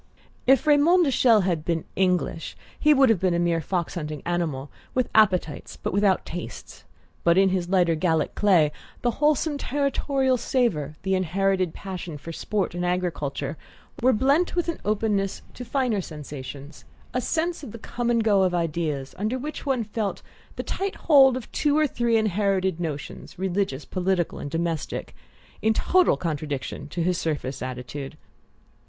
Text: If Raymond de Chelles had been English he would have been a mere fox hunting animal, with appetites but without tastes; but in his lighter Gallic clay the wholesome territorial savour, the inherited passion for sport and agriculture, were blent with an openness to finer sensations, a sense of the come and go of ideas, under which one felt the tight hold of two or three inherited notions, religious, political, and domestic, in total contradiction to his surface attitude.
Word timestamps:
If 0.47 0.65
Raymond 0.65 1.03
de 1.05 1.11
Chelles 1.11 1.43
had 1.43 1.63
been 1.63 1.85
English 1.95 2.57
he 2.79 2.91
would 2.91 3.09
have 3.09 3.19
been 3.19 3.35
a 3.35 3.39
mere 3.39 3.61
fox 3.61 3.93
hunting 3.93 4.23
animal, 4.25 4.71
with 4.95 5.11
appetites 5.13 5.77
but 5.77 5.93
without 5.93 6.25
tastes; 6.25 6.85
but 7.23 7.37
in 7.37 7.49
his 7.49 7.69
lighter 7.69 7.93
Gallic 7.93 8.33
clay 8.33 8.71
the 9.03 9.11
wholesome 9.21 9.59
territorial 9.59 10.37
savour, 10.37 10.95
the 11.03 11.13
inherited 11.13 11.75
passion 11.75 12.17
for 12.17 12.31
sport 12.31 12.73
and 12.73 12.83
agriculture, 12.83 13.59
were 14.01 14.11
blent 14.11 14.55
with 14.55 14.67
an 14.69 14.79
openness 14.83 15.43
to 15.53 15.63
finer 15.63 16.01
sensations, 16.01 16.83
a 17.13 17.21
sense 17.21 17.61
of 17.61 17.71
the 17.71 17.77
come 17.77 18.09
and 18.09 18.23
go 18.23 18.41
of 18.41 18.55
ideas, 18.55 19.13
under 19.19 19.37
which 19.37 19.67
one 19.67 19.83
felt 19.83 20.23
the 20.55 20.63
tight 20.63 20.95
hold 20.95 21.37
of 21.37 21.51
two 21.51 21.77
or 21.77 21.85
three 21.85 22.17
inherited 22.17 22.79
notions, 22.79 23.37
religious, 23.37 23.85
political, 23.85 24.39
and 24.39 24.49
domestic, 24.49 25.15
in 25.61 25.73
total 25.75 26.17
contradiction 26.17 26.87
to 26.87 27.03
his 27.03 27.19
surface 27.19 27.61
attitude. 27.61 28.17